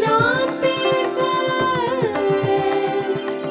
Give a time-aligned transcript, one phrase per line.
[0.00, 1.22] நான் பேச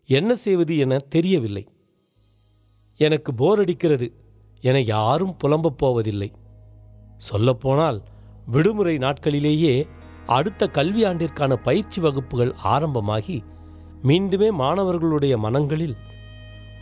[0.05, 1.67] என்ன செய்வது என தெரியவில்லை.
[2.95, 4.13] எனக்கு போர் அடிக்கிறது
[4.61, 6.31] என யாரும் புலம்பப் போவதில்லை.
[7.17, 8.03] சொல்லப்போனால்
[8.45, 9.87] விடுமுறை நாட்களிலேயே
[10.25, 13.43] அடுத்த கல்வி ஆண்டிற்கான பயிற்சி வகுப்புகள் ஆரம்பமாகி
[14.03, 15.95] மீண்டுமே மாணவர்களுடைய மனங்களில்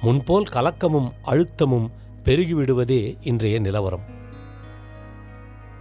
[0.02, 1.92] முன்போல் கலக்கமும் அழுத்தமும்
[2.23, 4.02] பெருகிவிடுவதே இன்றைய நிலவரம்.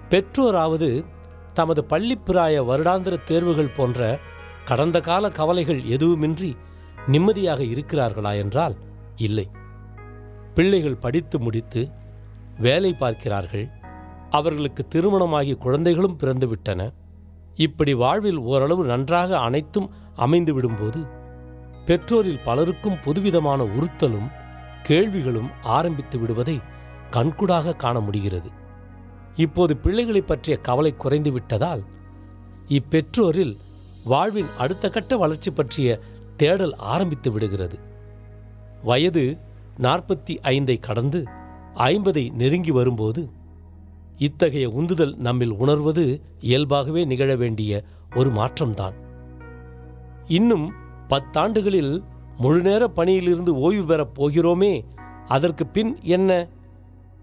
[0.08, 1.04] பெற்றோராவது
[1.52, 4.18] தமது பள்ளிப்பிராய வருடாந்திர தேர்வுகள் போன்ற
[4.64, 6.56] கடந்த கால கவலைகள் எதுவுமின்றி
[7.06, 8.76] நிம்மதியாக இருக்கிறார்களா என்றால்
[9.16, 9.50] இல்லை.
[10.54, 11.88] பிள்ளைகள் படித்து முடித்து
[12.58, 13.68] வேலை பார்க்கிறார்கள்.
[14.30, 16.92] அவர்களுக்கு திருமணமாகி குழந்தைகளும் பிறந்துவிட்டன.
[17.54, 21.15] இப்படி வாழ்வில் ஓரளவு நன்றாக அனைத்தும் அமைந்து விடும்போது
[21.86, 24.28] பெற்றோரில் பலருக்கும் புதுவிதமான உறுத்தலும்
[24.82, 26.60] கேள்விகளும் ஆரம்பித்து விடுவதை
[27.10, 28.50] கண்கூடாக காண முடிகிறது.
[29.36, 31.82] இப்போது பிள்ளைகளை பற்றிய கவலை குறைந்து விட்டதால்
[32.68, 33.56] இப்பெற்றோரில்
[34.04, 36.00] வாழ்வின் அடுத்த கட்ட வளர்ச்சி பற்றிய
[36.36, 37.78] தேடல் ஆரம்பித்து விடுகிறது.
[38.82, 39.38] வயது
[39.78, 41.24] நாற்பத்தி ஐந்தை கடந்து
[41.74, 43.30] ஐம்பதை நெருங்கி வரும்போது
[44.16, 47.82] இத்தகைய உந்துதல் நம்மில் உணர்வது இயல்பாகவே நிகழ வேண்டிய
[48.16, 48.94] ஒரு மாற்றம்தான்.
[50.26, 52.02] இன்னும் பத்தாண்டுகளில்
[52.36, 54.84] முழுநேர பணியிலிருந்து ஓய்வு பெறப் போகிறோமே
[55.28, 56.48] அதற்கு பின் என்ன?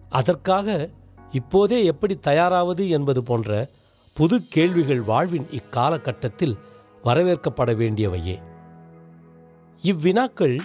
[0.10, 0.90] அதற்காக
[1.32, 3.70] இப்போதே எப்படி தயாராவது என்பது போன்ற
[4.14, 6.58] புது கேள்விகள் வாழ்வின் இக்காலகட்டத்தில்
[7.04, 8.42] வரவேற்கப்பட வேண்டியவையே.
[9.82, 10.60] இவ்வினாக்கள்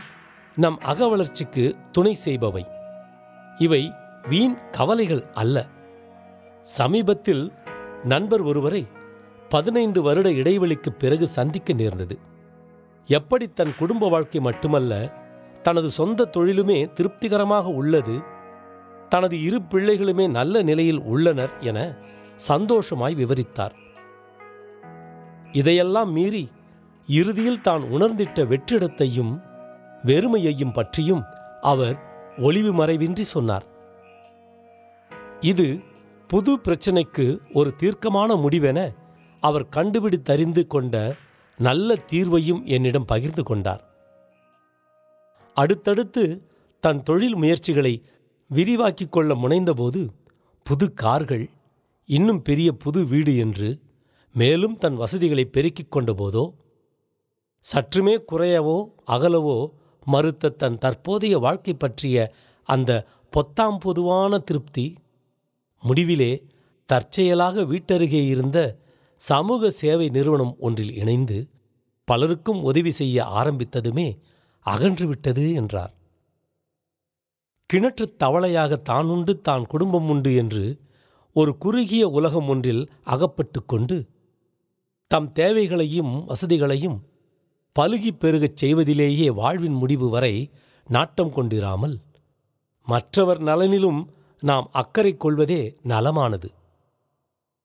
[0.56, 2.66] நம் அகவளர்ச்சிக்கு துணை செய்பவை.
[3.58, 3.92] இவை
[4.28, 5.66] வீண் கவலைகள் அல்ல.
[6.62, 7.52] சமீபத்தில்
[8.04, 8.86] நண்பர் ஒருவரை
[9.48, 12.27] பதினைந்து வருட இடைவெளிக்குப் பிறகு சந்திக்க நேர்ந்தது.
[13.08, 14.92] எப்படி தன் குடும்ப வாழ்க்கை மட்டுமல்ல
[15.62, 18.16] தனது சொந்த தொழிலுமே திருப்திகரமாக உள்ளது
[19.08, 21.78] தனது இரு பிள்ளைகளுமே நல்ல நிலையில் உள்ளனர் என
[22.36, 23.74] சந்தோஷமாய் விவரித்தார்.
[25.52, 26.50] இதையெல்லாம் மீறி
[27.08, 29.32] இறுதியில் தான் உணர்ந்திட்ட வெற்றிடத்தையும்
[30.04, 31.22] வெறுமையையும் பற்றியும்
[31.60, 31.96] அவர்
[32.38, 33.66] ஒளிவு மறைவின்றி சொன்னார்.
[35.40, 35.80] இது
[36.30, 38.78] புது பிரச்சனைக்கு ஒரு தீர்க்கமான முடிவென
[39.42, 41.16] அவர் கண்டுபிடித்தறிந்து கொண்ட
[41.58, 43.82] நல்ல தீர்வையும் என்னிடம் பகிர்ந்து கொண்டார்.
[45.56, 46.42] அடுத்தடுத்து
[46.80, 48.02] தன் தொழில் முயற்சிகளை
[48.50, 50.08] விரிவாக்கிக் கொள்ள முனைந்தபோது
[50.62, 51.50] புது கார்கள்
[52.04, 53.80] இன்னும் பெரிய புது வீடு என்று
[54.34, 56.44] மேலும் தன் வசதிகளை பெருக்கிக் கொண்டபோதோ
[57.64, 59.72] சற்றுமே குறையவோ அகலவோ
[60.06, 62.32] மறுத்த தன் தற்போதைய வாழ்க்கை பற்றிய
[62.62, 64.96] அந்த பொத்தாம் பொதுவான திருப்தி
[65.82, 66.46] முடிவிலே
[66.86, 68.58] தற்செயலாக வீட்டருகே இருந்த
[69.20, 71.38] சமூக சேவை நிறுவனம் ஒன்றில் இணைந்து
[72.08, 74.08] பலருக்கும் உதவி செய்ய ஆரம்பித்ததுமே
[74.66, 75.92] அகன்றுவிட்டது என்றார்.
[77.70, 80.64] கிணற்றுத் தவளையாக தான் உண்டு தான் குடும்பம் உண்டு என்று
[81.36, 83.96] ஒரு குறுகிய உலகம் ஒன்றில் அகப்பட்டு கொண்டு
[85.10, 86.98] தம் தேவைகளையும் வசதிகளையும்
[87.76, 90.34] பலுகிப் பெருகச் செய்வதிலேயே வாழ்வின் முடிவு வரை
[90.86, 91.96] நாட்டம் கொண்டிராமல்
[92.88, 94.00] மற்றவர் நலனிலும்
[94.42, 96.48] நாம் அக்கறை கொள்வதே நலமானது.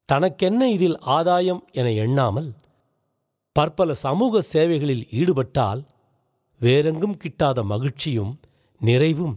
[0.09, 2.50] தனக்கென்ன இதில் ஆதாயம் என எண்ணாமல்
[3.55, 5.81] பற்பல சமூக சேவைகளில் ஈடுபட்டால்
[6.61, 8.33] வேறெங்கும் கிட்டாத மகிழ்ச்சியும்
[8.81, 9.35] நிறைவும்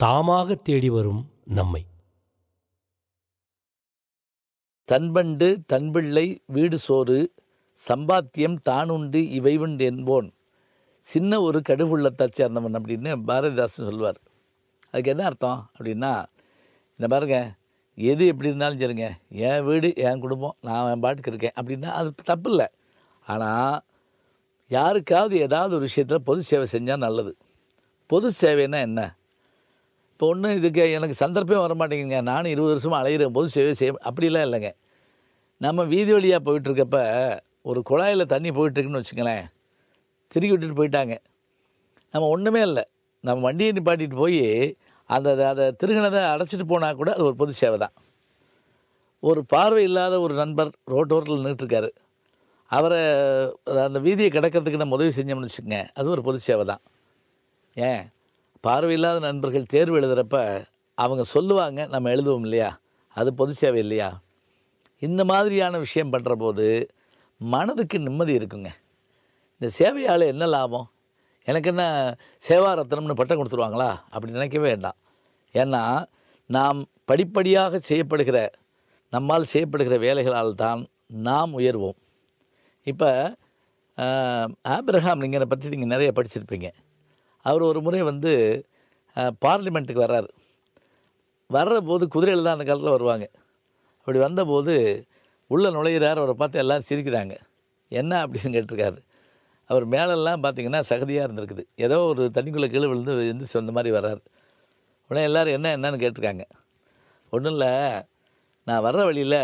[0.00, 1.82] தாமாக தேடி வரும் நம்மை.
[4.88, 7.18] தன்பண்டு தன்பிள்ளை வீடு சோறு
[7.78, 10.28] சம்பாத்தியம் தானுண்டு இவைவுண்டு என்போன்.
[11.04, 14.18] சின்ன ஒரு கடுகுள்ளத்தை சேர்ந்தவன் அப்படின்னு பாரதிதாசன் சொல்வார்.
[14.90, 16.12] அதுக்கு என்ன அர்த்தம் அப்படின்னா
[17.00, 17.38] இந்த பாருங்க
[17.98, 19.06] எது எப்படி இருந்தாலும் சரிங்க.
[19.30, 21.54] என் வீடு என் குடும்பம் நான் என் பாட்டுக்கு இருக்கேன்.
[21.58, 22.66] அப்படின்னா அது தப்பு இல்லை
[23.26, 23.76] ஆனால்
[24.70, 27.32] யாருக்காவது ஏதாவது ஒரு விஷயத்தில் பொது சேவை செஞ்சால் நல்லது.
[28.06, 29.00] பொது சேவைன்னா என்ன?
[30.12, 33.32] இப்போ ஒன்றும் இதுக்கு எனக்கு சந்தர்ப்பம் வர மாட்டேங்குங்க நானும் இருபது வருஷமாக அலையிறேன்.
[33.32, 34.70] பொது சேவை செய்ய அப்படிலாம் இல்லைங்க.
[35.60, 36.98] நம்ம வீதி வழியாக போயிட்டுருக்கப்ப
[37.62, 39.44] ஒரு குழாயில் தண்ணி போயிட்டுருக்குன்னு வச்சுங்களேன்
[40.32, 41.14] திருக்கி விட்டுட்டு போயிட்டாங்க.
[42.14, 42.84] நம்ம ஒன்றுமே இல்லை.
[43.20, 44.40] நம்ம வண்டியை நிப்பாட்டிட்டு போய்
[45.10, 47.94] அந்த அதை திருகினதை அடைச்சிட்டு போனால் கூட அது ஒரு பொது சேவை தான்
[49.22, 51.90] ஒரு பார்வை இல்லாத ஒரு நண்பர் ரோட்டோரத்தில் நின்றுட்டுருக்காரு
[52.70, 53.00] அவரை
[53.86, 56.82] அந்த வீதியை கிடக்கிறதுக்கு நம்ம உதவி செஞ்சோம்னு வச்சுக்கோங்க அது ஒரு பொது சேவை தான்
[57.76, 58.02] ஏன்
[58.64, 60.38] பார்வையில்லாத நண்பர்கள் தேர்வு எழுதுகிறப்ப
[60.98, 62.68] அவங்க சொல்லுவாங்க நம்ம எழுதுவோம் இல்லையா?
[63.16, 64.08] அது பொது சேவை இல்லையா?
[65.02, 66.66] இந்த மாதிரியான விஷயம் பண்ணுற போது
[67.40, 68.70] மனதுக்கு நிம்மதி இருக்குங்க.
[69.60, 70.88] இந்த சேவையால் என்ன லாபம்?
[71.50, 71.84] எனக்கு என்ன
[72.46, 73.90] சேவாரத்னம்னு பட்டம் கொடுத்துருவாங்களா?
[74.12, 74.98] அப்படி நினைக்கவே வேண்டாம்.
[75.54, 75.82] ஏன்னா
[76.56, 76.78] நாம்
[77.10, 78.38] படிப்படியாக செய்யப்படுகிற
[79.14, 80.80] நம்மால் செய்யப்படுகிற வேலைகளால் தான்
[81.28, 81.98] நாம் உயர்வோம்.
[82.92, 83.10] இப்போ
[84.76, 86.68] ஆப்ரஹாம் லிங்கனை பற்றி நீங்கள் நிறைய படிச்சிருப்பீங்க.
[87.48, 88.32] அவர் ஒரு முறை வந்து
[89.44, 90.28] பார்லிமெண்ட்டுக்கு வர்றார்.
[91.50, 93.26] வர்ற போது குதிரையில் தான் அந்த காலத்தில் வருவாங்க.
[94.00, 94.74] அப்படி வந்தபோது
[95.54, 97.34] உள்ளே நுழையிறார் அவரை பார்த்து எல்லோரும் சிரிக்கிறாங்க.
[98.00, 98.98] என்ன அப்படின்னு கேட்டிருக்காரு.
[99.70, 101.64] அவர் மேலெல்லாம் பார்த்தீங்கன்னா சகதியாக இருந்திருக்குது.
[101.86, 104.20] ஏதோ ஒரு தண்ணிக்குள்ளே கீழே விழுந்து எழுந்து சொந்த மாதிரி வர்றார்.
[105.08, 106.44] உடனே எல்லோரும் என்ன என்னன்னு கேட்டிருக்காங்க.
[107.32, 107.72] ஒன்றும் இல்லை
[108.68, 109.40] நான் வர்ற வழியில்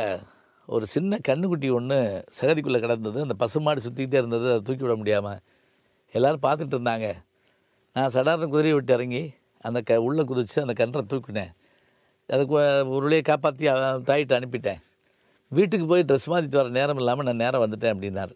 [0.69, 1.99] ஒரு சின்ன கண்ணுக்குட்டி ஒன்று
[2.41, 3.19] சகதிக்குள்ளே கிடந்தது.
[3.21, 4.47] அந்த பசுமாடு சுற்றிக்கிட்டே இருந்தது.
[4.53, 5.41] அதை தூக்கி விட முடியாமல்
[6.15, 7.09] எல்லோரும் பார்த்துட்டு இருந்தாங்க.
[7.97, 9.23] நான் சடாரண குதிரையை விட்டு இறங்கி
[9.69, 11.53] அந்த க உள்ளே குதித்து அந்த கன்றை தூக்கினேன்.
[12.29, 12.55] அதுக்கு
[12.95, 13.67] ஒரு வழியை காப்பாற்றி
[14.09, 14.81] தாயிட்டு அனுப்பிட்டேன்.
[15.53, 18.35] வீட்டுக்கு போய் ட்ரெஸ் மாற்றிட்டு வர நேரம் இல்லாமல் நான் நேரம் வந்துட்டேன் அப்படின்னாரு.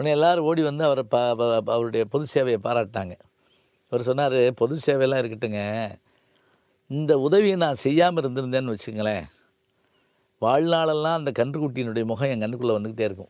[0.00, 1.30] உடனே எல்லோரும் ஓடி வந்து அவரை பா
[1.66, 3.18] அவருடைய பொது சேவையை பாராட்டினாங்க.
[3.90, 5.90] அவர் சொன்னார் பொது சேவையெல்லாம் இருக்கட்டுங்க.
[6.86, 9.22] இந்த உதவியை நான் செய்யாமல் இருந்திருந்தேன்னு வச்சுங்களேன்
[10.40, 13.28] வாழ்நாளெல்லாம் அந்த கன்றுக்குட்டியினுடைய முகம் என் கண்ணுக்குள்ளே வந்துக்கிட்டே இருக்கும்.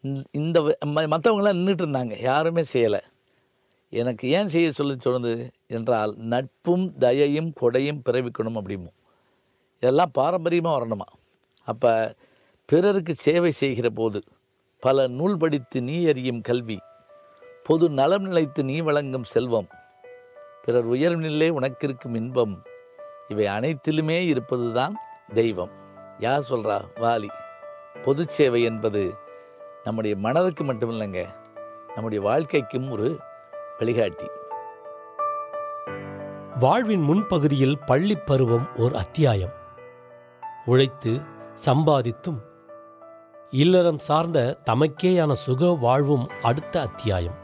[0.00, 2.20] இந்த- இந்த மற்றவங்களாம் நின்றுட்டு இருந்தாங்க.
[2.20, 3.00] யாருமே செய்யலை.
[3.88, 8.90] எனக்கு ஏன் செய்ய சொல்லி சொன்னது என்றால் நட்பும் தயையும் கொடையும் பிறவிக்கணும் அப்படிமோ
[9.76, 11.18] இதெல்லாம் பாரம்பரியமாக வரணுமா?
[11.64, 12.14] அப்போ
[12.64, 14.22] பிறருக்கு சேவை செய்கிற போது
[14.86, 16.80] பல நூல் படித்து நீ அறியும் கல்வி.
[17.64, 19.66] பொது நலம் நிலைத்து நீ வழங்கும் செல்வம்.
[20.62, 22.62] பிறர் உயர்நிலை உனக்கிருக்கும் இன்பம்.
[23.28, 24.96] இவை அனைத்திலுமே இருப்பதுதான்
[25.34, 25.70] தெய்வம்.
[26.18, 27.28] யார் சொல்கிறா வாலி.
[28.02, 29.14] பொது சேவை என்பது
[29.84, 31.26] நம்முடைய மனதுக்கு மட்டும் இல்லைங்க
[31.94, 33.18] நம்முடைய வாழ்க்கைக்கும் ஒரு
[33.78, 34.26] வழிகாட்டி.
[36.58, 39.52] வாழ்வின் முன்பகுதியில் பள்ளிப் பருவம் ஓர் அத்தியாயம்.
[40.64, 41.20] உழைத்து
[41.66, 42.54] சம்பாதித்தும்
[43.50, 47.34] இல்லறம் சார்ந்த தமக்கேயான சுக வாழ்வும் அடுத்த அத்தியாயம்.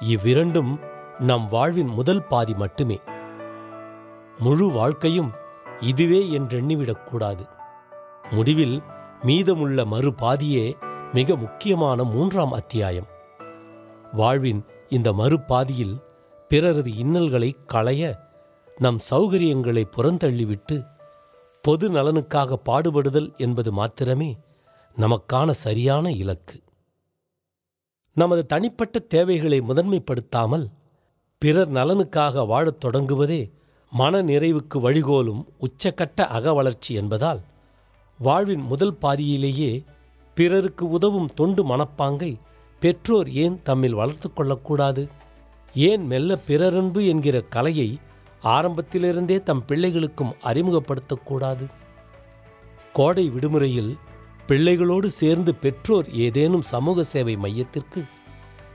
[0.00, 0.80] இவ்விரண்டும்
[1.18, 3.00] நம் வாழ்வின் முதல் பாதி மட்டுமே.
[4.38, 5.32] முழு வாழ்க்கையும்
[5.80, 7.48] இதுவே என்றெண்ணிவிடக்கூடாது
[8.30, 8.82] முடிவில்
[9.22, 10.74] மீதமுள்ள மறு பாதியே
[11.12, 13.06] மிக முக்கியமான மூன்றாம் அத்தியாயம்.
[14.12, 16.02] வாழ்வின் இந்த மறுபாதியில்
[16.48, 18.18] பிறரது இன்னல்களை களைய
[18.78, 20.86] நம் சௌகரியங்களை புறந்தள்ளிவிட்டு
[21.62, 24.38] பொது நலனுக்காக பாடுபடுதல் என்பது மாத்திரமே
[24.96, 26.62] நமக்கான சரியான இலக்கு.
[28.12, 30.66] நமது தனிப்பட்ட தேவைகளை முதன்மைப்படுத்தாமல்
[31.38, 33.50] பிறர் நலனுக்காக வாழத் தொடங்குவதே
[33.92, 37.40] மன நிறைவுக்கு வழிகோலும் உச்சக்கட்ட அகவளர்ச்சி என்பதால்
[38.18, 39.84] வாழ்வின் முதல் பாதியிலேயே
[40.34, 42.32] பிறருக்கு உதவும் தொண்டு மனப்பாங்கை
[42.80, 45.08] பெற்றோர் ஏன் தம்மில் வளர்த்து கொள்ளக்கூடாது?
[45.74, 47.98] ஏன் மெல்ல பிறரன்பு என்கிற கலையை
[48.42, 51.64] ஆரம்பத்திலிருந்தே தம் பிள்ளைகளுக்கும் அறிமுகப்படுத்தக்கூடாது?
[52.92, 53.96] கோடை விடுமுறையில்
[54.48, 58.04] பிள்ளைகளோடு சேர்ந்து பெற்றோர் ஏதேனும் சமூக சேவை மையத்திற்கு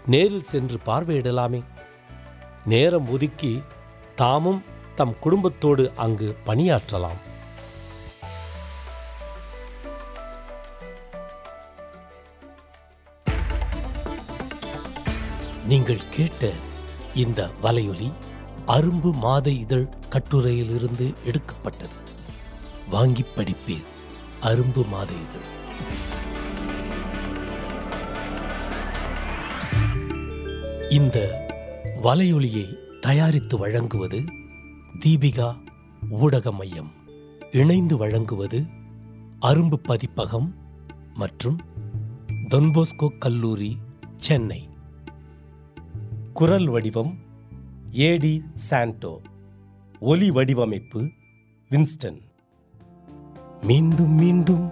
[0.06, 1.64] நேரில் சென்று பார்வையிடலாமே.
[2.66, 3.64] நேரம் ஒதுக்கி
[4.16, 4.64] தாமும்
[4.96, 7.20] தம் குடும்பத்தோடு அங்கு பணியாற்றலாம்.
[15.68, 16.52] நீங்கள் கேட்ட
[17.16, 18.12] இந்த வலையொலி
[18.68, 22.00] அரும்பு மாத இதழ் கட்டுரையிலிருந்து எடுக்கப்பட்டது.
[22.90, 23.90] வாங்கி படிப்பீர்.
[24.42, 25.62] அரும்பு மாத இதழ்.
[30.90, 31.48] இந்த
[32.04, 34.24] வலையொலியை தயாரித்து வழங்குவது
[35.06, 35.56] தீபிகா
[36.10, 36.92] ஊடக மையம்
[37.52, 38.66] இணைந்து வழங்குவது
[39.42, 40.56] அரும்பு பதிப்பகம்
[41.14, 41.60] மற்றும்
[42.50, 43.78] தொன்போஸ்கோ கல்லூரி
[44.16, 44.70] சென்னை.
[46.34, 47.18] குரல் வடிவம்
[47.92, 49.22] ஏடி சாண்டோ.
[50.00, 51.10] ஒலி வடிவமைப்பு
[51.70, 52.22] வின்ஸ்டன்.
[53.62, 54.72] மீண்டும் மீண்டும்